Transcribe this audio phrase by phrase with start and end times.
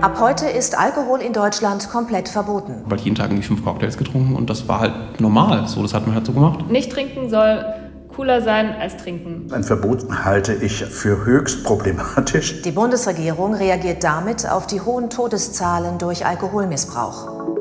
[0.00, 2.82] Ab heute ist Alkohol in Deutschland komplett verboten.
[2.86, 5.68] Weil jeden Tag irgendwie fünf Cocktails getrunken und das war halt normal.
[5.68, 6.68] So, das hat man halt so gemacht.
[6.70, 7.64] Nicht trinken soll
[8.14, 9.52] cooler sein als trinken.
[9.52, 12.62] Ein Verbot halte ich für höchst problematisch.
[12.62, 17.55] Die Bundesregierung reagiert damit auf die hohen Todeszahlen durch Alkoholmissbrauch.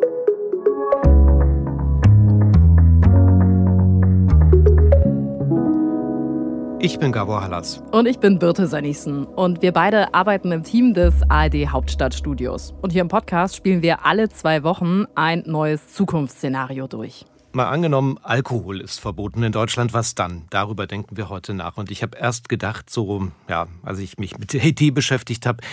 [6.85, 7.81] Ich bin Gabor Hallas.
[7.91, 9.25] Und ich bin Birte Sönnigsen.
[9.25, 12.75] Und wir beide arbeiten im Team des ARD Hauptstadtstudios.
[12.79, 17.25] Und hier im Podcast spielen wir alle zwei Wochen ein neues Zukunftsszenario durch.
[17.53, 20.45] Mal angenommen, Alkohol ist verboten in Deutschland, was dann?
[20.51, 21.77] Darüber denken wir heute nach.
[21.77, 25.63] Und ich habe erst gedacht, so, ja, als ich mich mit der Idee beschäftigt habe,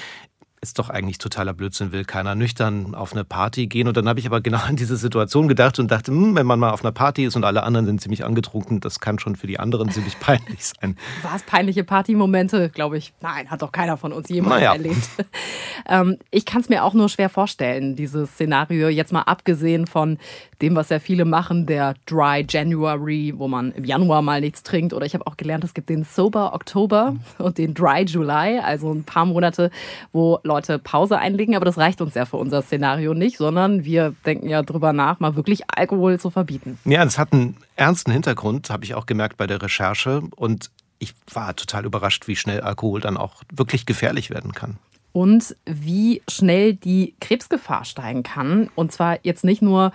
[0.63, 3.89] ist doch eigentlich totaler Blödsinn, will keiner nüchtern auf eine Party gehen.
[3.89, 6.61] Und dann habe ich aber genau an diese Situation gedacht und dachte, hm, wenn man
[6.61, 9.49] mal auf einer Party ist und alle anderen sind ziemlich angetrunken, das kann schon für
[9.49, 10.97] die anderen ziemlich peinlich sein.
[11.23, 12.71] War es peinliche Partymomente?
[12.71, 14.75] Glaube ich, nein, hat doch keiner von uns jemals naja.
[14.75, 15.09] erlebt.
[15.89, 20.19] ähm, ich kann es mir auch nur schwer vorstellen, dieses Szenario, jetzt mal abgesehen von
[20.63, 24.95] dem, was ja viele machen, der Dry January, wo man im Januar mal nichts trinkt.
[24.95, 28.93] Oder ich habe auch gelernt, es gibt den Sober Oktober und den Dry July, also
[28.93, 29.73] ein paar Monate,
[30.13, 34.15] wo Leute Pause einlegen, aber das reicht uns ja für unser Szenario nicht, sondern wir
[34.27, 36.79] denken ja drüber nach, mal wirklich Alkohol zu verbieten.
[36.85, 40.23] Ja, es hat einen ernsten Hintergrund, habe ich auch gemerkt bei der Recherche.
[40.37, 44.79] Und ich war total überrascht, wie schnell Alkohol dann auch wirklich gefährlich werden kann
[45.13, 48.71] und wie schnell die Krebsgefahr steigen kann.
[48.75, 49.93] Und zwar jetzt nicht nur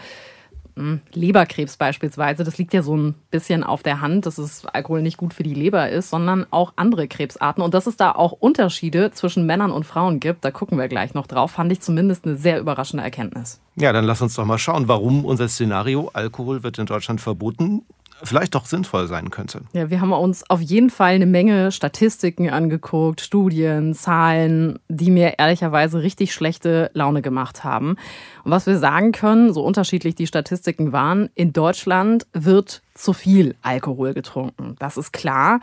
[0.78, 5.02] hm, Leberkrebs beispielsweise, das liegt ja so ein bisschen auf der Hand, dass es Alkohol
[5.02, 7.64] nicht gut für die Leber ist, sondern auch andere Krebsarten.
[7.64, 11.14] Und dass es da auch Unterschiede zwischen Männern und Frauen gibt, da gucken wir gleich
[11.14, 13.60] noch drauf, fand ich zumindest eine sehr überraschende Erkenntnis.
[13.76, 17.84] Ja, dann lass uns doch mal schauen, warum unser Szenario Alkohol wird in Deutschland verboten
[18.24, 19.62] vielleicht doch sinnvoll sein könnte.
[19.74, 25.40] Ja, wir haben uns auf jeden Fall eine Menge Statistiken angeguckt, Studien, Zahlen, die mir
[25.40, 27.98] ehrlicherweise richtig schlechte Laune gemacht haben.
[28.44, 33.56] Und was wir sagen können, so unterschiedlich die Statistiken waren, in Deutschland wird zu viel
[33.62, 34.76] Alkohol getrunken.
[34.80, 35.60] Das ist klar.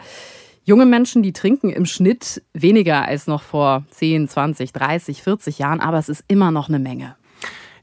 [0.66, 5.80] Junge Menschen, die trinken im Schnitt weniger als noch vor 10, 20, 30, 40 Jahren,
[5.80, 7.16] aber es ist immer noch eine Menge.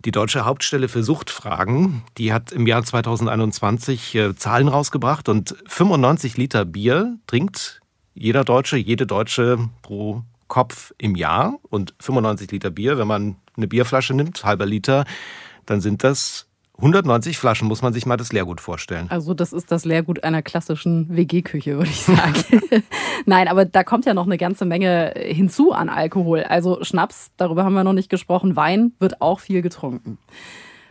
[0.04, 6.38] Die Deutsche Hauptstelle für Suchtfragen, die hat im Jahr 2021 äh, Zahlen rausgebracht und 95
[6.38, 7.82] Liter Bier trinkt
[8.16, 11.60] jeder Deutsche, jede Deutsche pro Kopf im Jahr.
[11.70, 15.06] Und 95 Liter Bier, wenn man eine Bierflasche nimmt, halber Liter,
[15.68, 16.48] dann sind das
[16.82, 19.06] 190 Flaschen muss man sich mal das Leergut vorstellen.
[19.10, 22.34] Also das ist das Leergut einer klassischen WG-Küche, würde ich sagen.
[23.28, 26.44] Nein, aber da kommt ja noch eine ganze Menge hinzu an Alkohol.
[26.44, 30.18] Also Schnaps, darüber haben wir noch nicht gesprochen, Wein wird auch viel getrunken.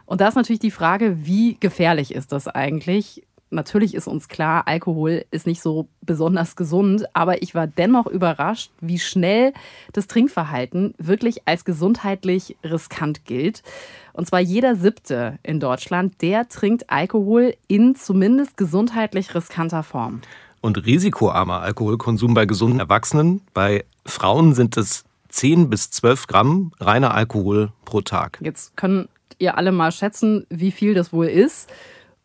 [0.06, 3.26] Und da ist natürlich die Frage, wie gefährlich ist das eigentlich?
[3.50, 8.70] Natürlich ist uns klar, Alkohol ist nicht so besonders gesund, aber ich war dennoch überrascht,
[8.80, 9.52] wie schnell
[9.92, 13.64] das Trinkverhalten wirklich als gesundheitlich riskant gilt.
[14.12, 20.20] Und zwar jeder siebte in Deutschland, der trinkt Alkohol in zumindest gesundheitlich riskanter Form.
[20.60, 27.14] Und risikoarmer Alkoholkonsum bei gesunden Erwachsenen, bei Frauen sind es 10 bis 12 Gramm reiner
[27.14, 28.38] Alkohol pro Tag.
[28.42, 29.08] Jetzt könnt
[29.38, 31.68] ihr alle mal schätzen, wie viel das wohl ist.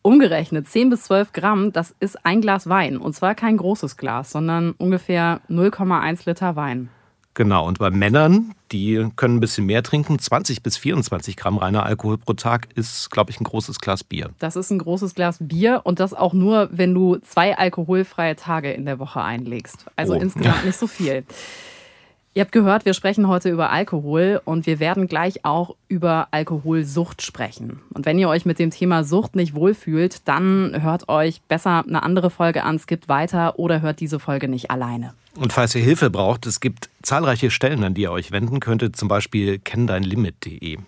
[0.06, 2.98] Umgerechnet 10 bis 12 Gramm, das ist ein Glas Wein.
[2.98, 6.90] Und zwar kein großes Glas, sondern ungefähr 0,1 Liter Wein.
[7.34, 11.88] Genau, und bei Männern, die können ein bisschen mehr trinken, 20 bis 24 Gramm reiner
[11.88, 14.30] Alkohol pro Tag ist, glaube ich, ein großes Glas Bier.
[14.38, 18.72] Das ist ein großes Glas Bier und das auch nur, wenn du zwei alkoholfreie Tage
[18.74, 19.88] in der Woche einlegst.
[19.96, 20.18] Also oh.
[20.18, 21.26] insgesamt nicht so viel.
[22.38, 27.22] Ihr habt gehört, wir sprechen heute über Alkohol und wir werden gleich auch über Alkoholsucht
[27.22, 27.80] sprechen.
[27.94, 32.04] Und wenn ihr euch mit dem Thema Sucht nicht wohlfühlt, dann hört euch besser eine
[32.04, 35.14] andere Folge an, skippt weiter oder hört diese Folge nicht alleine.
[35.38, 38.98] Und falls ihr Hilfe braucht, es gibt zahlreiche Stellen, an die ihr euch wenden könntet,
[38.98, 40.80] zum Beispiel kenndeinlimit.de.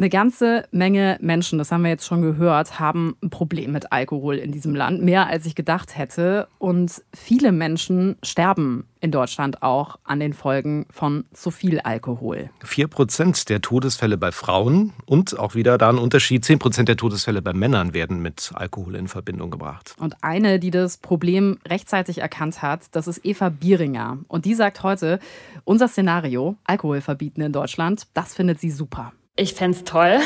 [0.00, 4.36] Eine ganze Menge Menschen, das haben wir jetzt schon gehört, haben ein Problem mit Alkohol
[4.36, 6.48] in diesem Land, mehr als ich gedacht hätte.
[6.58, 12.48] Und viele Menschen sterben in Deutschland auch an den Folgen von zu viel Alkohol.
[12.64, 16.96] Vier Prozent der Todesfälle bei Frauen und auch wieder da ein Unterschied, zehn Prozent der
[16.96, 19.94] Todesfälle bei Männern werden mit Alkohol in Verbindung gebracht.
[19.98, 24.16] Und eine, die das Problem rechtzeitig erkannt hat, das ist Eva Bieringer.
[24.28, 25.18] Und die sagt heute,
[25.64, 29.12] unser Szenario, Alkohol verbieten in Deutschland, das findet sie super.
[29.40, 30.18] Ich fände es toll,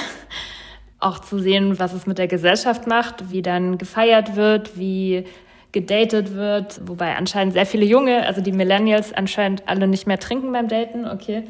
[0.99, 5.23] auch zu sehen, was es mit der Gesellschaft macht, wie dann gefeiert wird, wie
[5.71, 10.51] gedatet wird, wobei anscheinend sehr viele Junge, also die Millennials anscheinend alle nicht mehr trinken
[10.51, 11.45] beim Daten, okay.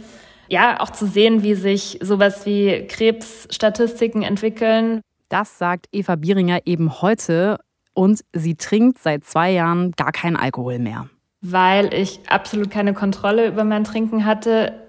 [0.49, 5.01] Ja, auch zu sehen, wie sich sowas wie Krebsstatistiken entwickeln.
[5.31, 7.59] Das sagt Eva Bieringer eben heute
[7.95, 11.09] und sie trinkt seit zwei Jahren gar keinen Alkohol mehr.
[11.41, 14.84] Weil ich absolut keine Kontrolle über mein Trinken hatte.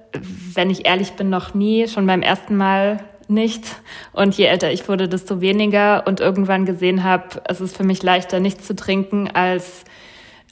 [0.53, 1.87] Wenn ich ehrlich bin, noch nie.
[1.87, 3.81] Schon beim ersten Mal nicht.
[4.13, 6.05] Und je älter ich wurde, desto weniger.
[6.07, 9.85] Und irgendwann gesehen habe, es ist für mich leichter, nichts zu trinken, als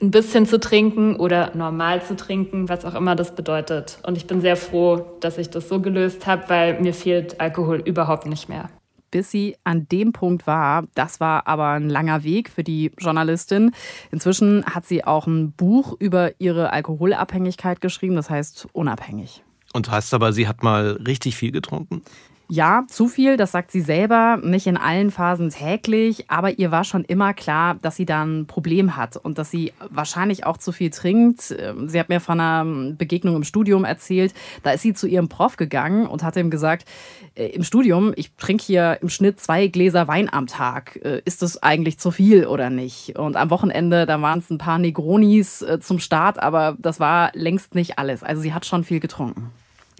[0.02, 4.00] ein bisschen zu trinken oder normal zu trinken, was auch immer das bedeutet.
[4.06, 7.82] Und ich bin sehr froh, dass ich das so gelöst habe, weil mir fehlt Alkohol
[7.86, 8.70] überhaupt nicht mehr.
[9.12, 13.72] Bis sie an dem Punkt war, das war aber ein langer Weg für die Journalistin.
[14.12, 19.44] Inzwischen hat sie auch ein Buch über ihre Alkoholabhängigkeit geschrieben, das heißt unabhängig.
[19.74, 22.04] Und heißt aber, sie hat mal richtig viel getrunken?
[22.50, 26.84] Ja, zu viel, das sagt sie selber, nicht in allen Phasen täglich, aber ihr war
[26.84, 30.72] schon immer klar, dass sie da ein Problem hat und dass sie wahrscheinlich auch zu
[30.74, 31.56] viel trinkt.
[31.58, 35.30] Ähm, sie hat mir von einer Begegnung im Studium erzählt, da ist sie zu ihrem
[35.30, 36.88] Prof gegangen und hat ihm gesagt,
[37.34, 41.00] äh, im Studium, ich trinke hier im Schnitt zwei Gläser Wein am Tag.
[41.04, 43.18] Äh, ist das eigentlich zu viel oder nicht?
[43.18, 47.32] Und am Wochenende, da waren es ein paar Negronis äh, zum Start, aber das war
[47.34, 48.22] längst nicht alles.
[48.22, 49.50] Also sie hat schon viel getrunken.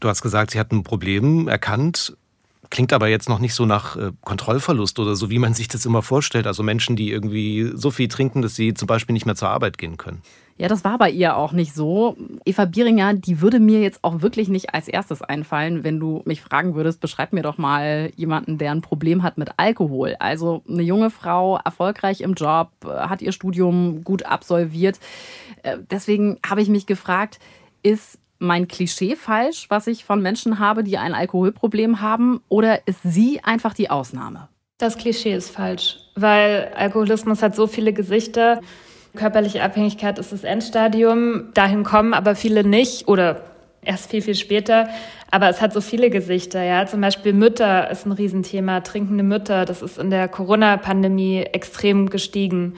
[0.04, 2.18] Du hast gesagt, sie hat ein Problem erkannt.
[2.70, 5.86] Klingt aber jetzt noch nicht so nach äh, Kontrollverlust oder so, wie man sich das
[5.86, 6.46] immer vorstellt.
[6.46, 9.78] Also Menschen, die irgendwie so viel trinken, dass sie zum Beispiel nicht mehr zur Arbeit
[9.78, 10.22] gehen können.
[10.58, 12.18] Ja, das war bei ihr auch nicht so.
[12.44, 16.42] Eva Bieringer, die würde mir jetzt auch wirklich nicht als erstes einfallen, wenn du mich
[16.42, 20.18] fragen würdest, beschreib mir doch mal jemanden, der ein Problem hat mit Alkohol.
[20.20, 25.00] Also eine junge Frau, erfolgreich im Job, hat ihr Studium gut absolviert.
[25.62, 27.40] Äh, deswegen habe ich mich gefragt,
[27.84, 32.42] ist mein Klischee falsch, was ich von Menschen habe, die ein Alkoholproblem haben?
[32.50, 34.50] Oder ist sie einfach die Ausnahme?
[34.78, 38.60] Das Klischee ist falsch, weil Alkoholismus hat so viele Gesichter.
[39.16, 41.54] Körperliche Abhängigkeit ist das Endstadium.
[41.54, 43.44] Dahin kommen aber viele nicht oder
[43.82, 44.90] erst viel, viel später.
[45.32, 46.86] Aber es hat so viele Gesichter, ja.
[46.86, 48.82] Zum Beispiel Mütter ist ein Riesenthema.
[48.82, 52.76] Trinkende Mütter, das ist in der Corona-Pandemie extrem gestiegen.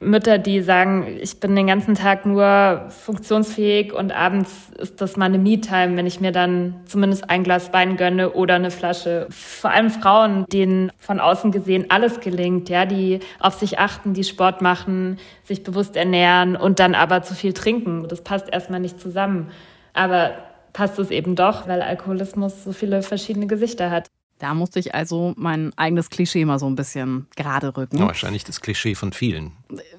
[0.00, 5.38] Mütter, die sagen, ich bin den ganzen Tag nur funktionsfähig und abends ist das meine
[5.38, 9.26] Me-Time, wenn ich mir dann zumindest ein Glas Wein gönne oder eine Flasche.
[9.30, 14.24] Vor allem Frauen, denen von außen gesehen alles gelingt, ja, die auf sich achten, die
[14.24, 18.06] Sport machen, sich bewusst ernähren und dann aber zu viel trinken.
[18.08, 19.50] Das passt erstmal nicht zusammen.
[19.94, 20.32] Aber
[20.72, 24.08] passt es eben doch, weil Alkoholismus so viele verschiedene Gesichter hat.
[24.38, 27.98] Da musste ich also mein eigenes Klischee mal so ein bisschen gerade rücken.
[27.98, 29.52] Ja, wahrscheinlich das Klischee von vielen.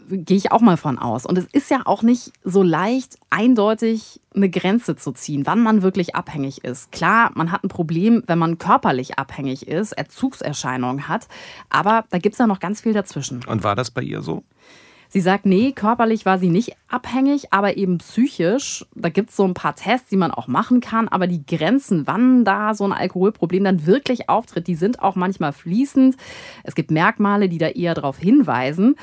[0.10, 1.26] Gehe ich auch mal von aus.
[1.26, 5.82] Und es ist ja auch nicht so leicht, eindeutig eine Grenze zu ziehen, wann man
[5.82, 6.92] wirklich abhängig ist.
[6.92, 11.28] Klar, man hat ein Problem, wenn man körperlich abhängig ist, Erzugserscheinungen hat.
[11.70, 13.44] Aber da gibt es ja noch ganz viel dazwischen.
[13.46, 14.44] Und war das bei ihr so?
[15.10, 18.86] Sie sagt, nee, körperlich war sie nicht abhängig, aber eben psychisch.
[18.96, 22.08] Da gibt es so ein paar Tests, die man auch machen kann, aber die Grenzen,
[22.08, 26.16] wann da so ein Alkoholproblem dann wirklich auftritt, die sind auch manchmal fließend.
[26.64, 28.96] Es gibt Merkmale, die da eher darauf hinweisen,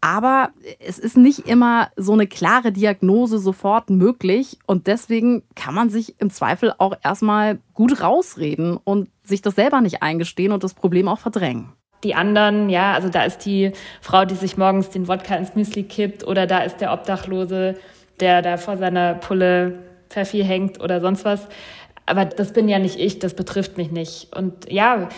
[0.00, 5.90] aber es ist nicht immer so eine klare Diagnose sofort möglich und deswegen kann man
[5.90, 10.74] sich im Zweifel auch erstmal gut rausreden und sich das selber nicht eingestehen und das
[10.74, 11.72] Problem auch verdrängen
[12.04, 15.84] die anderen, ja, also da ist die Frau, die sich morgens den Wodka ins Müsli
[15.84, 17.76] kippt oder da ist der Obdachlose,
[18.20, 19.78] der da vor seiner Pulle
[20.08, 21.48] Pfeffi hängt oder sonst was.
[22.06, 24.34] Aber das bin ja nicht ich, das betrifft mich nicht.
[24.36, 25.08] Und ja,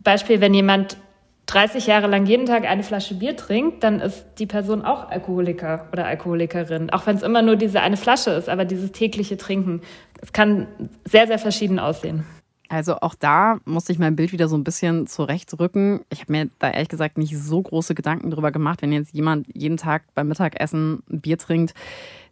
[0.00, 0.96] Beispiel, wenn jemand
[1.46, 5.88] 30 Jahre lang jeden Tag eine Flasche Bier trinkt, dann ist die Person auch Alkoholiker
[5.92, 6.90] oder Alkoholikerin.
[6.90, 9.82] Auch wenn es immer nur diese eine Flasche ist, aber dieses tägliche Trinken.
[10.20, 10.66] Es kann
[11.04, 12.24] sehr, sehr verschieden aussehen.
[12.68, 16.00] Also auch da musste ich mein Bild wieder so ein bisschen zurechtrücken.
[16.10, 19.46] Ich habe mir da ehrlich gesagt nicht so große Gedanken drüber gemacht, wenn jetzt jemand
[19.54, 21.74] jeden Tag beim Mittagessen ein Bier trinkt,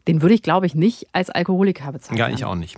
[0.09, 2.19] den würde ich, glaube ich, nicht als Alkoholiker bezeichnen.
[2.19, 2.77] Ja, ich auch nicht.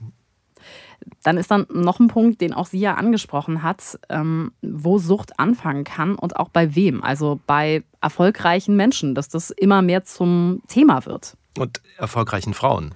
[1.22, 5.38] Dann ist dann noch ein Punkt, den auch sie ja angesprochen hat, ähm, wo Sucht
[5.38, 7.02] anfangen kann und auch bei wem.
[7.02, 11.36] Also bei erfolgreichen Menschen, dass das immer mehr zum Thema wird.
[11.58, 12.94] Und erfolgreichen Frauen.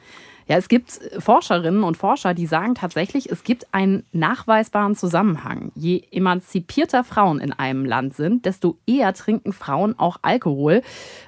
[0.48, 5.72] Ja, es gibt Forscherinnen und Forscher, die sagen tatsächlich, es gibt einen nachweisbaren Zusammenhang.
[5.74, 10.80] Je emanzipierter Frauen in einem Land sind, desto eher trinken Frauen auch Alkohol.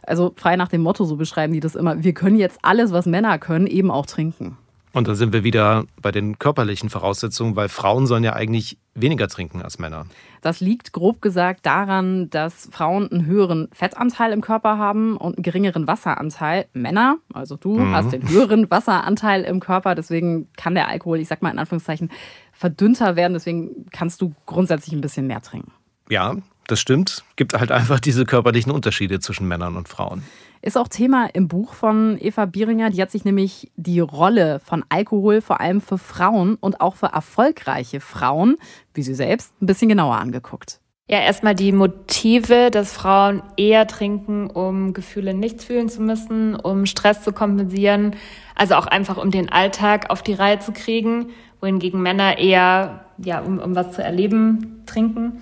[0.03, 3.05] Also frei nach dem Motto, so beschreiben die das immer, wir können jetzt alles, was
[3.05, 4.57] Männer können, eben auch trinken.
[4.93, 9.29] Und da sind wir wieder bei den körperlichen Voraussetzungen, weil Frauen sollen ja eigentlich weniger
[9.29, 10.07] trinken als Männer.
[10.41, 15.43] Das liegt grob gesagt daran, dass Frauen einen höheren Fettanteil im Körper haben und einen
[15.45, 16.67] geringeren Wasseranteil.
[16.73, 17.95] Männer, also du, mhm.
[17.95, 19.95] hast den höheren Wasseranteil im Körper.
[19.95, 22.11] Deswegen kann der Alkohol, ich sag mal in Anführungszeichen,
[22.53, 23.35] verdünnter werden.
[23.35, 25.73] Deswegen kannst du grundsätzlich ein bisschen mehr trinken.
[26.09, 26.35] Ja,
[26.67, 27.25] das stimmt.
[27.37, 30.23] Gibt halt einfach diese körperlichen Unterschiede zwischen Männern und Frauen.
[30.63, 32.91] Ist auch Thema im Buch von Eva Bieringer.
[32.91, 37.07] Die hat sich nämlich die Rolle von Alkohol vor allem für Frauen und auch für
[37.07, 38.57] erfolgreiche Frauen,
[38.93, 40.81] wie sie selbst, ein bisschen genauer angeguckt.
[41.09, 46.87] Ja, erstmal die Motive, dass Frauen eher trinken, um Gefühle nicht fühlen zu müssen, um
[46.87, 48.15] Stress zu kompensieren,
[48.55, 53.41] also auch einfach um den Alltag auf die Reihe zu kriegen, wohingegen Männer eher, ja,
[53.41, 55.41] um, um was zu erleben, trinken.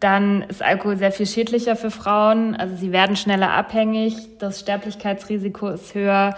[0.00, 5.68] Dann ist Alkohol sehr viel schädlicher für Frauen, also sie werden schneller abhängig, das Sterblichkeitsrisiko
[5.68, 6.36] ist höher,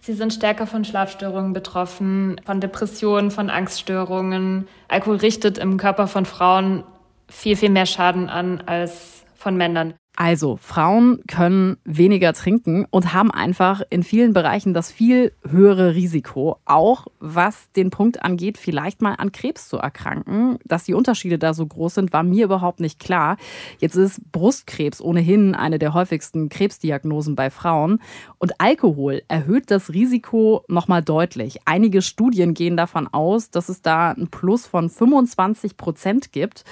[0.00, 4.68] Sie sind stärker von Schlafstörungen betroffen, von Depressionen, von Angststörungen.
[4.86, 6.84] Alkohol richtet im Körper von Frauen
[7.28, 9.94] viel, viel mehr Schaden an als von Männern.
[10.20, 16.58] Also, Frauen können weniger trinken und haben einfach in vielen Bereichen das viel höhere Risiko,
[16.64, 20.58] auch was den Punkt angeht, vielleicht mal an Krebs zu erkranken.
[20.64, 23.36] Dass die Unterschiede da so groß sind, war mir überhaupt nicht klar.
[23.78, 28.00] Jetzt ist Brustkrebs ohnehin eine der häufigsten Krebsdiagnosen bei Frauen
[28.38, 31.60] und Alkohol erhöht das Risiko nochmal deutlich.
[31.64, 36.64] Einige Studien gehen davon aus, dass es da ein Plus von 25 Prozent gibt.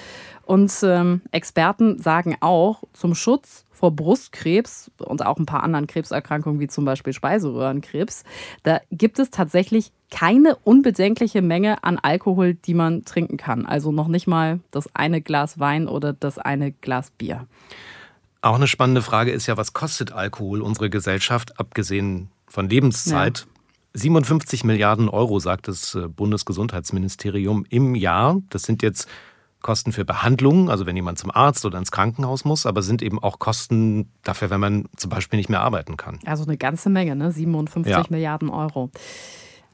[0.47, 6.61] Und ähm, Experten sagen auch, zum Schutz vor Brustkrebs und auch ein paar anderen Krebserkrankungen
[6.61, 8.23] wie zum Beispiel Speiseröhrenkrebs,
[8.63, 13.65] da gibt es tatsächlich keine unbedenkliche Menge an Alkohol, die man trinken kann.
[13.65, 17.45] Also noch nicht mal das eine Glas Wein oder das eine Glas Bier.
[18.39, 23.39] Auch eine spannende Frage ist ja, was kostet Alkohol unsere Gesellschaft, abgesehen von Lebenszeit?
[23.39, 23.99] Ja.
[23.99, 28.41] 57 Milliarden Euro, sagt das äh, Bundesgesundheitsministerium im Jahr.
[28.49, 29.09] Das sind jetzt
[29.61, 33.21] Kosten für Behandlungen, also wenn jemand zum Arzt oder ins Krankenhaus muss, aber sind eben
[33.21, 36.19] auch Kosten dafür, wenn man zum Beispiel nicht mehr arbeiten kann.
[36.25, 37.31] Also eine ganze Menge, ne?
[37.31, 38.03] 57 ja.
[38.09, 38.91] Milliarden Euro.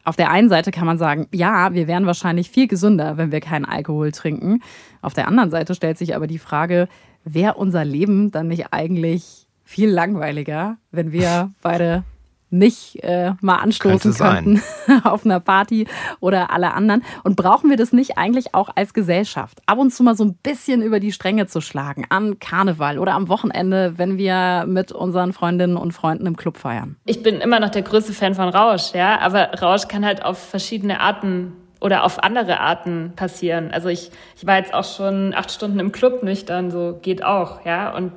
[0.05, 3.39] Auf der einen Seite kann man sagen, ja, wir wären wahrscheinlich viel gesünder, wenn wir
[3.39, 4.61] keinen Alkohol trinken.
[5.01, 6.89] Auf der anderen Seite stellt sich aber die Frage,
[7.23, 12.03] wäre unser Leben dann nicht eigentlich viel langweiliger, wenn wir beide
[12.53, 14.61] nicht äh, mal anstoßen könnten
[15.03, 15.87] auf einer Party
[16.19, 17.03] oder alle anderen.
[17.23, 19.61] Und brauchen wir das nicht eigentlich auch als Gesellschaft?
[19.65, 23.13] Ab und zu mal so ein bisschen über die Stränge zu schlagen an Karneval oder
[23.13, 26.95] am Wochenende, wenn wir mit unseren Freundinnen und Freunden im Club feiern.
[27.05, 30.37] Ich bin immer noch der größte Fan von Rausch, ja, aber Rausch kann halt auf
[30.37, 33.71] verschiedene Arten oder auf andere Arten passieren.
[33.71, 37.65] Also ich, ich war jetzt auch schon acht Stunden im Club nüchtern, so geht auch,
[37.65, 37.93] ja.
[37.93, 38.13] Und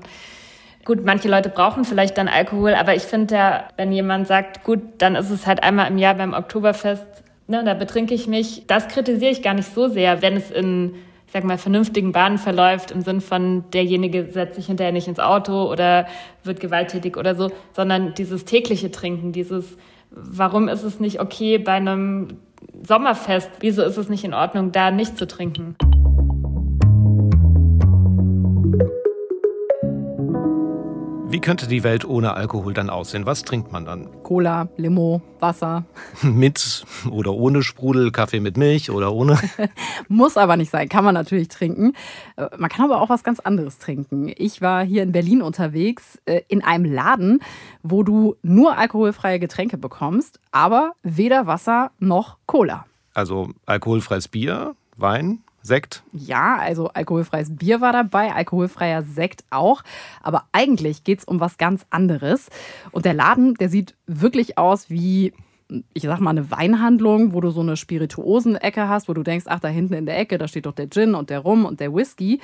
[0.87, 4.79] Gut, manche Leute brauchen vielleicht dann Alkohol, aber ich finde ja, wenn jemand sagt, gut,
[4.99, 8.87] dann ist es halt einmal im Jahr beim Oktoberfest, ne, da betrinke ich mich, das
[8.87, 10.95] kritisiere ich gar nicht so sehr, wenn es in,
[11.27, 15.19] ich sag mal, vernünftigen Bahnen verläuft, im Sinn von derjenige setzt sich hinterher nicht ins
[15.19, 16.07] Auto oder
[16.45, 19.77] wird gewalttätig oder so, sondern dieses tägliche Trinken, dieses,
[20.13, 22.29] warum ist es nicht okay bei einem
[22.87, 25.75] Sommerfest, wieso ist es nicht in Ordnung, da nicht zu trinken?
[31.37, 33.27] Wie könnte die Welt ohne Alkohol dann aussehen?
[33.27, 34.09] Was trinkt man dann?
[34.23, 35.85] Cola, Limo, Wasser.
[36.23, 39.39] mit oder ohne Sprudel, Kaffee mit Milch oder ohne?
[40.09, 41.93] Muss aber nicht sein, kann man natürlich trinken.
[42.37, 44.33] Äh, man kann aber auch was ganz anderes trinken.
[44.35, 47.41] Ich war hier in Berlin unterwegs äh, in einem Laden,
[47.83, 52.87] wo du nur alkoholfreie Getränke bekommst, aber weder Wasser noch Cola.
[53.13, 56.03] Also alkoholfreies Bier, Wein, Sekt?
[56.13, 59.83] Ja, also alkoholfreies Bier war dabei, alkoholfreier Sekt auch.
[60.23, 62.49] Aber eigentlich geht es um was ganz anderes.
[62.93, 65.33] Und der Laden, der sieht wirklich aus wie
[65.95, 69.61] ich sag mal, eine Weinhandlung, wo du so eine Spirituosenecke hast, wo du denkst, ach,
[69.61, 71.93] da hinten in der Ecke, da steht doch der Gin und der Rum und der
[71.93, 72.41] Whisky.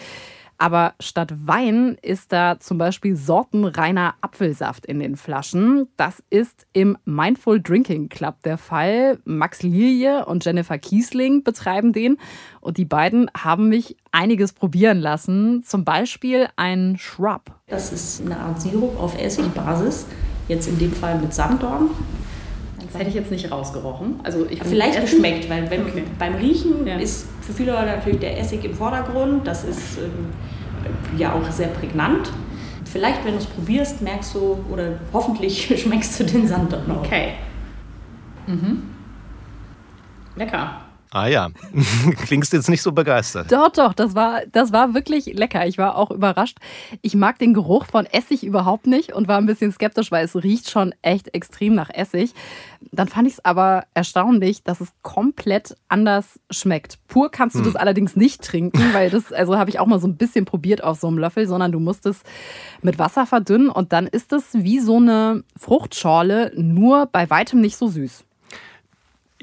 [0.62, 5.88] Aber statt Wein ist da zum Beispiel sortenreiner Apfelsaft in den Flaschen.
[5.96, 9.18] Das ist im Mindful Drinking Club der Fall.
[9.24, 12.16] Max Lilie und Jennifer Kiesling betreiben den.
[12.60, 15.64] Und die beiden haben mich einiges probieren lassen.
[15.64, 17.50] Zum Beispiel ein Shrub.
[17.66, 20.06] Das ist eine Art Sirup auf Essigbasis.
[20.46, 21.90] Jetzt in dem Fall mit Sanddorn.
[22.92, 24.20] Das hätte ich jetzt nicht rausgerochen.
[24.22, 26.04] Also ich Vielleicht geschmeckt, weil wenn, okay.
[26.20, 26.98] beim Riechen ja.
[26.98, 29.46] ist für viele Leute natürlich der Essig im Vordergrund.
[29.46, 30.28] Das ist ähm,
[31.16, 32.30] ja auch sehr prägnant.
[32.84, 36.98] Vielleicht, wenn du es probierst, merkst du oder hoffentlich schmeckst du den Sand doch noch.
[36.98, 37.34] Okay.
[38.46, 38.82] Mhm.
[40.36, 40.81] Lecker.
[41.14, 41.50] Ah ja,
[42.24, 43.52] klingst jetzt nicht so begeistert.
[43.52, 45.66] Doch, doch, das war, das war wirklich lecker.
[45.66, 46.56] Ich war auch überrascht.
[47.02, 50.34] Ich mag den Geruch von Essig überhaupt nicht und war ein bisschen skeptisch, weil es
[50.42, 52.32] riecht schon echt extrem nach Essig.
[52.92, 56.98] Dann fand ich es aber erstaunlich, dass es komplett anders schmeckt.
[57.08, 57.66] Pur kannst du hm.
[57.66, 60.82] das allerdings nicht trinken, weil das, also habe ich auch mal so ein bisschen probiert
[60.82, 62.22] auf so einem Löffel, sondern du musst es
[62.80, 67.76] mit Wasser verdünnen und dann ist es wie so eine Fruchtschorle, nur bei weitem nicht
[67.76, 68.24] so süß.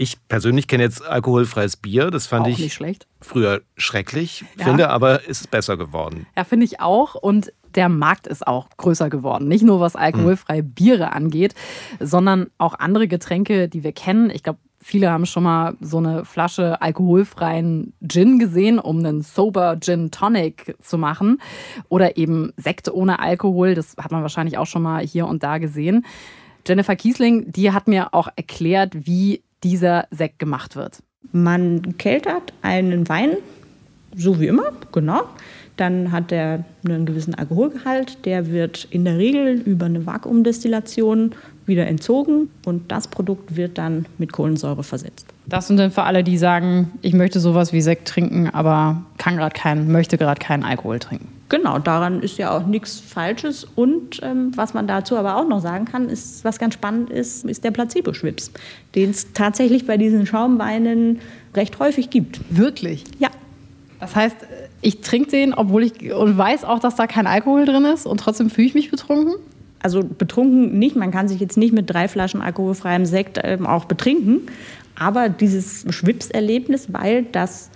[0.01, 2.09] Ich persönlich kenne jetzt alkoholfreies Bier.
[2.09, 2.79] Das fand auch ich
[3.19, 4.63] früher schrecklich, ja.
[4.63, 6.25] finde aber ist besser geworden.
[6.37, 7.15] Ja, finde ich auch.
[7.15, 9.49] Und der Markt ist auch größer geworden.
[9.49, 11.53] Nicht nur was alkoholfreie Biere angeht,
[11.99, 14.29] sondern auch andere Getränke, die wir kennen.
[14.29, 19.77] Ich glaube, Viele haben schon mal so eine Flasche alkoholfreien Gin gesehen, um einen Sober
[19.81, 21.41] Gin Tonic zu machen.
[21.89, 23.75] Oder eben Sekt ohne Alkohol.
[23.75, 26.05] Das hat man wahrscheinlich auch schon mal hier und da gesehen.
[26.65, 30.99] Jennifer Kiesling, die hat mir auch erklärt, wie dieser Sekt gemacht wird.
[31.31, 33.37] Man keltert einen Wein,
[34.15, 35.23] so wie immer, genau.
[35.77, 38.25] Dann hat er einen gewissen Alkoholgehalt.
[38.25, 41.31] Der wird in der Regel über eine Vakuumdestillation
[41.65, 45.27] wieder entzogen und das Produkt wird dann mit Kohlensäure versetzt.
[45.45, 49.37] Das sind dann für alle, die sagen, ich möchte sowas wie Sekt trinken, aber kann
[49.37, 51.38] gerade keinen, möchte gerade keinen Alkohol trinken.
[51.49, 53.65] Genau, daran ist ja auch nichts Falsches.
[53.75, 57.43] Und ähm, was man dazu aber auch noch sagen kann, ist, was ganz spannend ist,
[57.43, 58.51] ist der Placebo-Schwips,
[58.93, 61.19] den es tatsächlich bei diesen Schaumweinen
[61.55, 62.39] recht häufig gibt.
[62.55, 63.03] Wirklich?
[63.17, 63.29] Ja.
[63.99, 64.37] Das heißt,
[64.81, 68.19] ich trinke den, obwohl ich und weiß auch, dass da kein Alkohol drin ist und
[68.19, 69.33] trotzdem fühle ich mich betrunken?
[69.81, 73.85] Also betrunken nicht, man kann sich jetzt nicht mit drei Flaschen alkoholfreiem Sekt ähm, auch
[73.85, 74.41] betrinken,
[74.97, 77.71] aber dieses Schwipserlebnis, weil das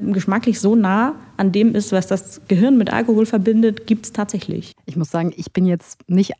[0.00, 4.74] geschmacklich so nah an dem ist, was das Gehirn mit Alkohol verbindet, gibt es tatsächlich.
[4.86, 6.32] Ich muss sagen, ich bin jetzt nicht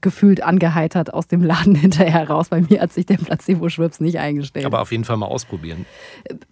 [0.00, 2.48] gefühlt angeheitert aus dem Laden hinterher raus.
[2.48, 4.66] Bei mir hat sich der Placebo-Schwips nicht eingestellt.
[4.66, 5.86] Aber auf jeden Fall mal ausprobieren.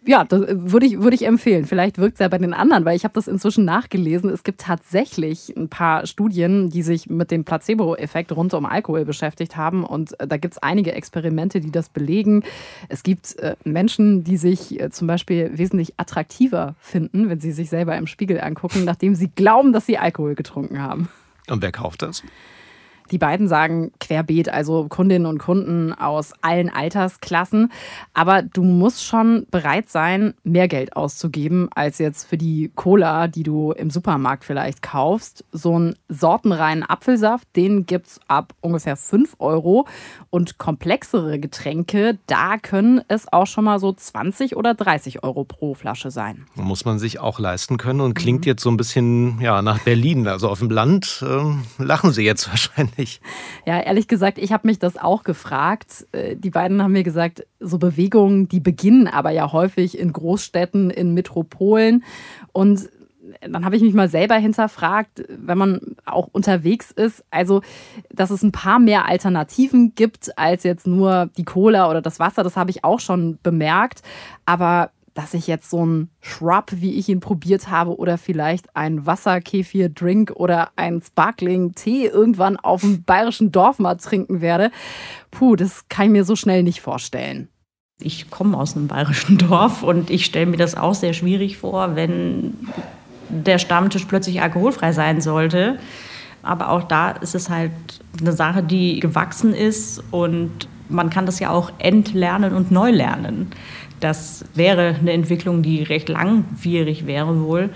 [0.04, 1.66] Ja, das würde ich, würde ich empfehlen.
[1.66, 4.30] Vielleicht wirkt es ja bei den anderen, weil ich habe das inzwischen nachgelesen.
[4.30, 9.56] Es gibt tatsächlich ein paar Studien, die sich mit dem Placebo-Effekt rund um Alkohol beschäftigt
[9.56, 9.84] haben.
[9.84, 12.42] Und äh, da gibt es einige Experimente, die das belegen.
[12.88, 17.70] Es gibt äh, Menschen, die sich äh, zum Beispiel wesentlich attraktiver finden, wenn sie sich
[17.70, 21.08] selber im Spiegel angucken, nachdem sie glauben, dass sie Alkohol getrunken haben.
[21.48, 22.22] Und wer kauft das?
[23.10, 27.72] Die beiden sagen querbeet, also Kundinnen und Kunden aus allen Altersklassen.
[28.14, 33.42] Aber du musst schon bereit sein, mehr Geld auszugeben als jetzt für die Cola, die
[33.42, 35.44] du im Supermarkt vielleicht kaufst.
[35.52, 39.86] So einen sortenreinen Apfelsaft, den gibt es ab ungefähr 5 Euro.
[40.30, 45.75] Und komplexere Getränke, da können es auch schon mal so 20 oder 30 Euro pro
[45.75, 46.46] Flasche sein.
[46.54, 48.48] Muss man sich auch leisten können und klingt mhm.
[48.48, 50.26] jetzt so ein bisschen ja, nach Berlin.
[50.28, 53.22] Also auf dem Land äh, lachen sie jetzt wahrscheinlich nicht.
[53.66, 56.06] Ja, ehrlich gesagt, ich habe mich das auch gefragt.
[56.12, 60.90] Äh, die beiden haben mir gesagt, so Bewegungen, die beginnen aber ja häufig in Großstädten,
[60.90, 62.04] in Metropolen.
[62.52, 62.88] Und
[63.40, 67.62] dann habe ich mich mal selber hinterfragt, wenn man auch unterwegs ist, also
[68.10, 72.42] dass es ein paar mehr Alternativen gibt als jetzt nur die Cola oder das Wasser,
[72.42, 74.02] das habe ich auch schon bemerkt.
[74.44, 79.06] Aber dass ich jetzt so einen Shrub, wie ich ihn probiert habe, oder vielleicht ein
[79.06, 84.70] Wasserkefir-Drink oder ein Sparkling-Tee irgendwann auf dem bayerischen Dorf mal trinken werde,
[85.30, 87.48] puh, das kann ich mir so schnell nicht vorstellen.
[87.98, 91.96] Ich komme aus einem bayerischen Dorf und ich stelle mir das auch sehr schwierig vor,
[91.96, 92.52] wenn
[93.30, 95.78] der Stammtisch plötzlich alkoholfrei sein sollte.
[96.42, 97.72] Aber auch da ist es halt
[98.20, 103.50] eine Sache, die gewachsen ist und man kann das ja auch entlernen und neu lernen.
[104.00, 107.71] Das wäre eine Entwicklung, die recht langwierig wäre wohl.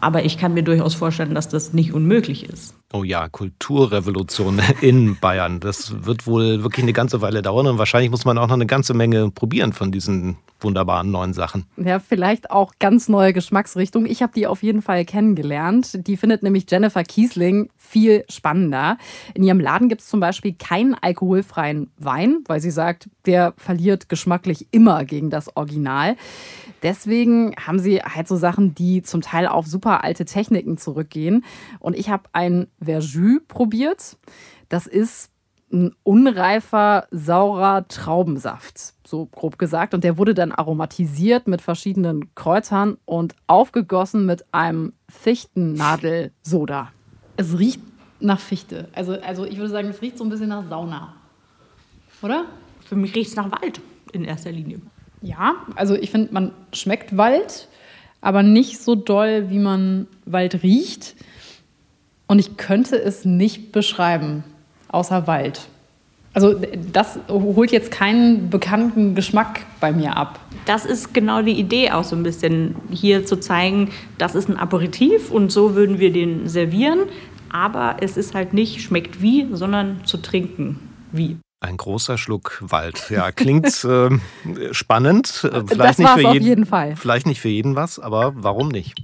[0.00, 2.74] Aber ich kann mir durchaus vorstellen, dass das nicht unmöglich ist.
[2.92, 5.60] Oh ja, Kulturrevolution in Bayern.
[5.60, 8.66] Das wird wohl wirklich eine ganze Weile dauern und wahrscheinlich muss man auch noch eine
[8.66, 11.66] ganze Menge probieren von diesen wunderbaren neuen Sachen.
[11.76, 14.10] Ja, vielleicht auch ganz neue Geschmacksrichtungen.
[14.10, 16.06] Ich habe die auf jeden Fall kennengelernt.
[16.06, 18.96] Die findet nämlich Jennifer Kiesling viel spannender.
[19.34, 24.08] In ihrem Laden gibt es zum Beispiel keinen alkoholfreien Wein, weil sie sagt, der verliert
[24.08, 26.16] geschmacklich immer gegen das Original.
[26.82, 31.44] Deswegen haben sie halt so Sachen, die zum Teil auf super alte Techniken zurückgehen.
[31.80, 34.16] Und ich habe ein Verjus probiert.
[34.68, 35.30] Das ist
[35.72, 39.92] ein unreifer, saurer Traubensaft, so grob gesagt.
[39.92, 46.92] Und der wurde dann aromatisiert mit verschiedenen Kräutern und aufgegossen mit einem Fichtennadelsoda.
[47.36, 47.80] Es riecht
[48.20, 48.88] nach Fichte.
[48.94, 51.14] Also, also ich würde sagen, es riecht so ein bisschen nach Sauna.
[52.22, 52.46] Oder?
[52.86, 53.80] Für mich riecht es nach Wald
[54.12, 54.80] in erster Linie.
[55.22, 57.68] Ja, also ich finde, man schmeckt Wald,
[58.20, 61.14] aber nicht so doll, wie man Wald riecht.
[62.26, 64.44] Und ich könnte es nicht beschreiben,
[64.88, 65.68] außer Wald.
[66.34, 66.60] Also
[66.92, 70.38] das holt jetzt keinen bekannten Geschmack bei mir ab.
[70.66, 74.58] Das ist genau die Idee auch so ein bisschen, hier zu zeigen, das ist ein
[74.58, 77.00] Aperitif und so würden wir den servieren.
[77.50, 80.78] Aber es ist halt nicht schmeckt wie, sondern zu trinken
[81.12, 81.38] wie.
[81.60, 83.10] Ein großer Schluck Wald.
[83.10, 84.10] Ja, klingt äh,
[84.70, 85.26] spannend.
[85.26, 86.94] Vielleicht das nicht für jeden, jeden Fall.
[86.94, 89.02] Vielleicht nicht für jeden was, aber warum nicht?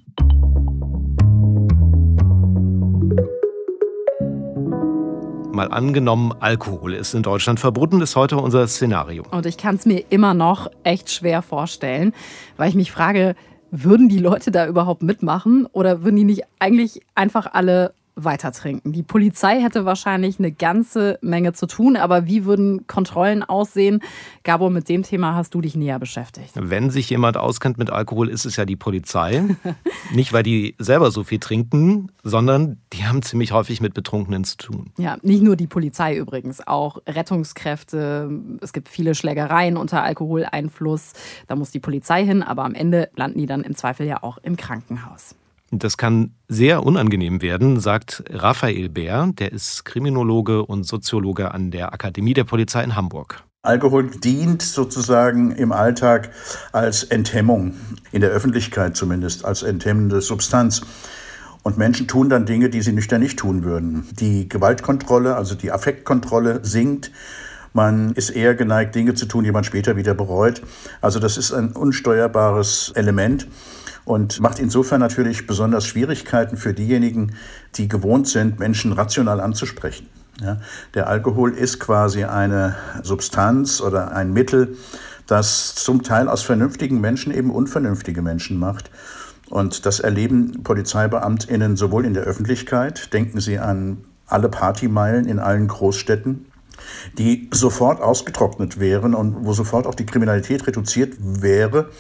[5.53, 9.25] Mal angenommen, Alkohol ist in Deutschland verboten, ist heute unser Szenario.
[9.33, 12.13] Und ich kann es mir immer noch echt schwer vorstellen,
[12.57, 13.35] weil ich mich frage,
[13.73, 18.93] würden die Leute da überhaupt mitmachen oder würden die nicht eigentlich einfach alle weiter trinken.
[18.93, 24.01] Die Polizei hätte wahrscheinlich eine ganze Menge zu tun, aber wie würden Kontrollen aussehen?
[24.45, 26.53] Gabo, mit dem Thema hast du dich näher beschäftigt.
[26.55, 29.43] Wenn sich jemand auskennt mit Alkohol, ist es ja die Polizei.
[30.13, 34.57] Nicht, weil die selber so viel trinken, sondern die haben ziemlich häufig mit Betrunkenen zu
[34.57, 34.93] tun.
[34.99, 38.31] Ja, nicht nur die Polizei übrigens, auch Rettungskräfte.
[38.61, 41.13] Es gibt viele Schlägereien unter Alkoholeinfluss.
[41.47, 44.39] Da muss die Polizei hin, aber am Ende landen die dann im Zweifel ja auch
[44.39, 45.35] im Krankenhaus.
[45.71, 51.93] Das kann sehr unangenehm werden, sagt Raphael Bär, der ist Kriminologe und Soziologe an der
[51.93, 53.43] Akademie der Polizei in Hamburg.
[53.63, 56.31] Alkohol dient sozusagen im Alltag
[56.73, 57.75] als Enthemmung,
[58.13, 60.83] in der Öffentlichkeit zumindest, als enthemmende Substanz.
[61.63, 64.07] Und Menschen tun dann Dinge, die sie nüchtern nicht tun würden.
[64.21, 67.11] Die Gewaltkontrolle, also die Affektkontrolle sinkt.
[67.73, 70.61] Man ist eher geneigt, Dinge zu tun, die man später wieder bereut.
[71.01, 73.49] Also das ist ein unsteuerbares Element
[74.05, 77.33] und macht insofern natürlich besonders Schwierigkeiten für diejenigen,
[77.77, 80.09] die gewohnt sind, Menschen rational anzusprechen.
[80.41, 80.59] Ja,
[80.95, 84.77] der Alkohol ist quasi eine Substanz oder ein Mittel,
[85.27, 88.91] das zum Teil aus vernünftigen Menschen eben unvernünftige Menschen macht.
[89.49, 95.69] Und das erleben PolizeibeamtInnen sowohl in der Öffentlichkeit, denken Sie an alle Partymeilen in allen
[95.69, 96.47] Großstädten,
[97.19, 101.91] die sofort ausgetrocknet wären und wo sofort auch die Kriminalität reduziert wäre,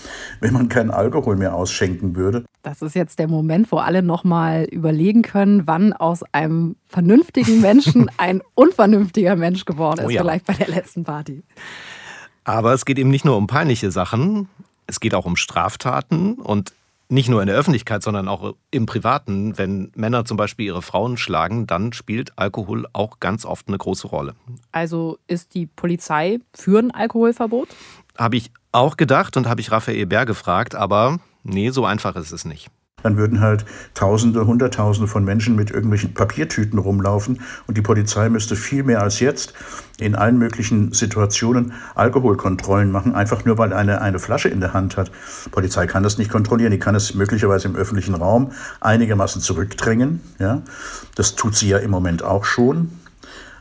[0.40, 2.44] wenn man keinen Alkohol mehr ausschenken würde.
[2.62, 8.10] Das ist jetzt der Moment, wo alle nochmal überlegen können, wann aus einem vernünftigen Menschen
[8.16, 10.22] ein unvernünftiger Mensch geworden ist, oh ja.
[10.22, 11.42] vielleicht bei der letzten Party.
[12.44, 14.48] Aber es geht eben nicht nur um peinliche Sachen,
[14.86, 16.72] es geht auch um Straftaten und
[17.14, 19.56] nicht nur in der Öffentlichkeit, sondern auch im Privaten.
[19.56, 24.08] Wenn Männer zum Beispiel ihre Frauen schlagen, dann spielt Alkohol auch ganz oft eine große
[24.08, 24.34] Rolle.
[24.72, 27.68] Also ist die Polizei für ein Alkoholverbot?
[28.18, 32.32] Habe ich auch gedacht und habe ich Raphael Bär gefragt, aber nee, so einfach ist
[32.32, 32.68] es nicht
[33.04, 33.64] dann würden halt
[33.94, 39.20] Tausende, Hunderttausende von Menschen mit irgendwelchen Papiertüten rumlaufen und die Polizei müsste viel mehr als
[39.20, 39.52] jetzt
[39.98, 44.96] in allen möglichen Situationen Alkoholkontrollen machen, einfach nur weil eine eine Flasche in der Hand
[44.96, 45.12] hat.
[45.44, 50.20] Die Polizei kann das nicht kontrollieren, die kann es möglicherweise im öffentlichen Raum einigermaßen zurückdrängen.
[50.38, 50.62] Ja?
[51.14, 52.90] Das tut sie ja im Moment auch schon.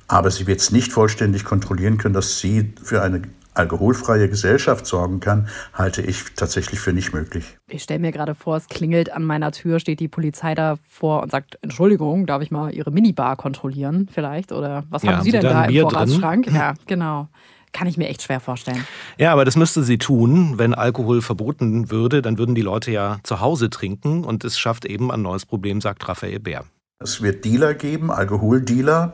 [0.08, 3.22] Aber sie wird es nicht vollständig kontrollieren können, dass sie für eine
[3.54, 7.58] alkoholfreie Gesellschaft sorgen kann, halte ich tatsächlich für nicht möglich.
[7.68, 11.32] Ich stelle mir gerade vor, es klingelt an meiner Tür, steht die Polizei davor und
[11.32, 14.52] sagt, Entschuldigung, darf ich mal Ihre Minibar kontrollieren vielleicht?
[14.52, 16.46] Oder was ja, haben Sie, Sie denn da im Vorratsschrank?
[16.46, 16.56] Drin?
[16.63, 17.30] Ja, genau.
[17.72, 18.86] Kann ich mir echt schwer vorstellen.
[19.18, 20.60] Ja, aber das müsste sie tun.
[20.60, 24.86] Wenn Alkohol verboten würde, dann würden die Leute ja zu Hause trinken und es schafft
[24.86, 26.66] eben ein neues Problem, sagt Raphael Bär.
[27.00, 29.13] Es wird Dealer geben, Alkoholdealer.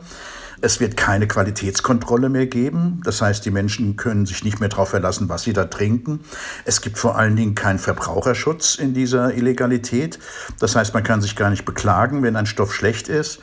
[0.62, 3.02] Es wird keine Qualitätskontrolle mehr geben.
[3.06, 6.22] Das heißt, die Menschen können sich nicht mehr darauf verlassen, was sie da trinken.
[6.66, 10.20] Es gibt vor allen Dingen keinen Verbraucherschutz in dieser Illegalität.
[10.60, 13.40] Das heißt, man kann sich gar nicht beklagen, wenn ein Stoff schlecht ist.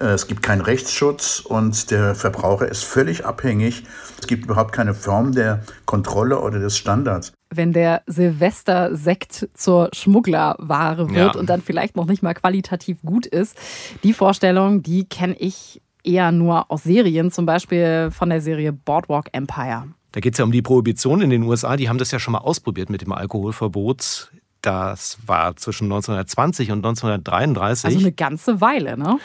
[0.00, 3.84] Äh, es gibt keinen Rechtsschutz und der Verbraucher ist völlig abhängig.
[4.20, 7.32] Es gibt überhaupt keine Form der Kontrolle oder des Standards.
[7.50, 11.40] Wenn der Silvester-Sekt zur Schmugglerware wird ja.
[11.40, 13.56] und dann vielleicht noch nicht mal qualitativ gut ist,
[14.02, 19.28] die Vorstellung, die kenne ich eher nur aus Serien, zum Beispiel von der Serie Boardwalk
[19.32, 19.84] Empire.
[20.12, 21.76] Da geht es ja um die Prohibition in den USA.
[21.76, 24.32] Die haben das ja schon mal ausprobiert mit dem Alkoholverbot.
[24.62, 27.84] Das war zwischen 1920 und 1933.
[27.84, 29.18] Also eine ganze Weile, ne?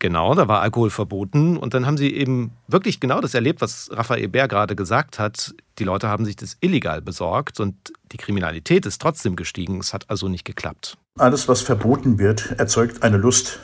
[0.00, 1.56] Genau, da war Alkohol verboten.
[1.58, 5.54] Und dann haben sie eben wirklich genau das erlebt, was Raphael Bär gerade gesagt hat.
[5.78, 7.74] Die Leute haben sich das illegal besorgt und
[8.10, 9.78] die Kriminalität ist trotzdem gestiegen.
[9.78, 10.96] Es hat also nicht geklappt.
[11.18, 13.60] Alles, was verboten wird, erzeugt eine Lust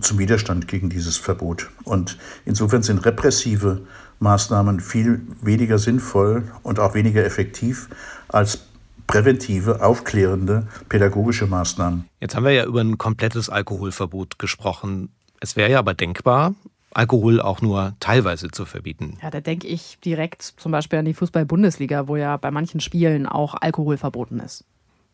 [0.00, 1.70] zum Widerstand gegen dieses Verbot.
[1.84, 3.82] Und insofern sind repressive
[4.20, 7.88] Maßnahmen viel weniger sinnvoll und auch weniger effektiv
[8.28, 8.66] als
[9.06, 12.04] präventive, aufklärende, pädagogische Maßnahmen.
[12.20, 15.10] Jetzt haben wir ja über ein komplettes Alkoholverbot gesprochen.
[15.40, 16.54] Es wäre ja aber denkbar,
[16.94, 19.18] Alkohol auch nur teilweise zu verbieten.
[19.22, 23.26] Ja, da denke ich direkt zum Beispiel an die Fußball-Bundesliga, wo ja bei manchen Spielen
[23.26, 24.64] auch Alkohol verboten ist.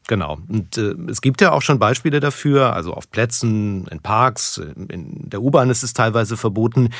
[0.07, 0.39] Genau.
[0.49, 5.31] Und äh, es gibt ja auch schon Beispiele dafür, also auf Plätzen, in Parks, in
[5.31, 6.91] der U-Bahn ist es teilweise verboten,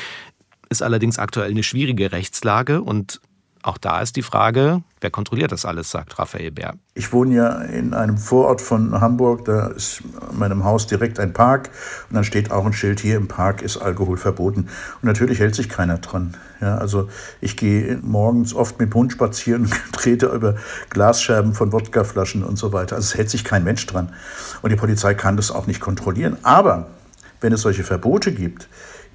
[0.69, 3.19] ist allerdings aktuell eine schwierige Rechtslage und
[3.63, 6.75] auch da ist die Frage, wer kontrolliert das alles, sagt Raphael Bär.
[6.93, 11.33] Ich wohne ja in einem Vorort von Hamburg, da ist an meinem Haus direkt ein
[11.33, 11.69] Park
[12.09, 14.67] und dann steht auch ein Schild, hier im Park ist Alkohol verboten.
[15.01, 16.37] Und natürlich hält sich keiner dran.
[16.61, 17.09] Ja, also
[17.41, 20.55] ich gehe morgens oft mit dem Hund spazieren und trete über
[20.89, 22.95] Glasscherben von Wodkaflaschen und so weiter.
[22.95, 24.13] Also es hält sich kein Mensch dran.
[24.61, 26.37] Und die Polizei kann das auch nicht kontrollieren.
[26.43, 26.87] Aber
[27.41, 28.69] wenn es solche Verbote gibt,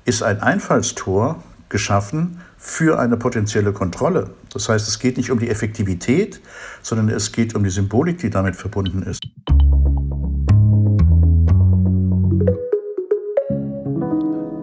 [0.05, 4.31] ist ein Einfallstor geschaffen für eine potenzielle Kontrolle.
[4.53, 6.41] Das heißt, es geht nicht um die Effektivität,
[6.83, 9.23] sondern es geht um die Symbolik, die damit verbunden ist.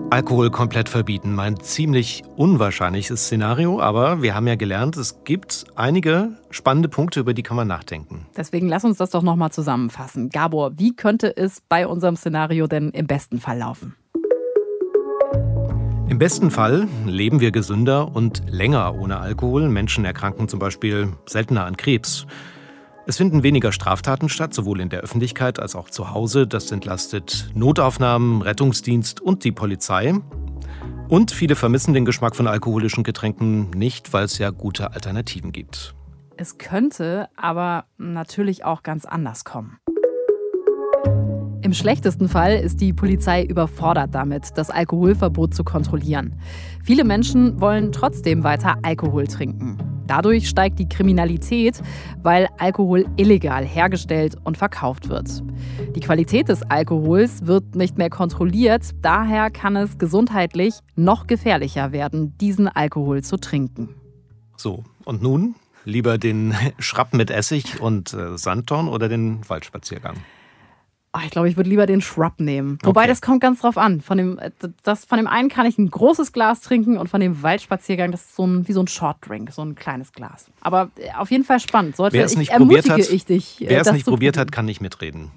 [0.09, 1.39] Alkohol komplett verbieten.
[1.39, 7.33] Ein ziemlich unwahrscheinliches Szenario, aber wir haben ja gelernt, es gibt einige spannende Punkte, über
[7.33, 8.27] die kann man nachdenken.
[8.35, 10.27] Deswegen lass uns das doch nochmal zusammenfassen.
[10.27, 13.95] Gabor, wie könnte es bei unserem Szenario denn im besten Fall laufen?
[16.13, 19.67] Im besten Fall leben wir gesünder und länger ohne Alkohol.
[19.67, 22.27] Menschen erkranken zum Beispiel seltener an Krebs.
[23.07, 26.45] Es finden weniger Straftaten statt, sowohl in der Öffentlichkeit als auch zu Hause.
[26.45, 30.13] Das entlastet Notaufnahmen, Rettungsdienst und die Polizei.
[31.09, 35.95] Und viele vermissen den Geschmack von alkoholischen Getränken nicht, weil es ja gute Alternativen gibt.
[36.37, 39.79] Es könnte aber natürlich auch ganz anders kommen.
[41.73, 46.35] Im schlechtesten Fall ist die Polizei überfordert damit, das Alkoholverbot zu kontrollieren.
[46.83, 49.79] Viele Menschen wollen trotzdem weiter Alkohol trinken.
[50.05, 51.81] Dadurch steigt die Kriminalität,
[52.21, 55.41] weil Alkohol illegal hergestellt und verkauft wird.
[55.95, 62.37] Die Qualität des Alkohols wird nicht mehr kontrolliert, daher kann es gesundheitlich noch gefährlicher werden,
[62.37, 63.89] diesen Alkohol zu trinken.
[64.57, 65.55] So, und nun
[65.85, 70.17] lieber den Schrapp mit Essig und äh, Sandtorn oder den Waldspaziergang?
[71.15, 72.79] Oh, ich glaube, ich würde lieber den Shrub nehmen.
[72.81, 73.09] Wobei, okay.
[73.09, 74.01] das kommt ganz drauf an.
[74.01, 74.49] Von dem, äh,
[74.81, 78.21] das, von dem einen kann ich ein großes Glas trinken und von dem Waldspaziergang, das
[78.21, 80.47] ist so ein, wie so ein Shortdrink, so ein kleines Glas.
[80.61, 81.95] Aber äh, auf jeden Fall spannend.
[81.95, 84.65] Sollte, wer es nicht probiert hat, ich dich, äh, wer es nicht probiert hat, kann
[84.65, 85.29] nicht mitreden.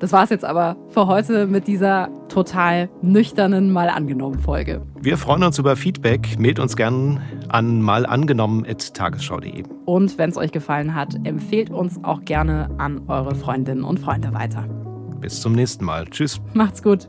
[0.00, 4.82] Das war es jetzt aber für heute mit dieser total nüchternen Mal angenommen Folge.
[5.00, 6.38] Wir freuen uns über Feedback.
[6.38, 9.64] Mailt uns gerne an malangenommen.tagesschau.de.
[9.84, 14.32] Und wenn es euch gefallen hat, empfehlt uns auch gerne an eure Freundinnen und Freunde
[14.32, 14.66] weiter.
[15.24, 16.04] Bis zum nächsten Mal.
[16.04, 16.38] Tschüss.
[16.52, 17.06] Macht's gut.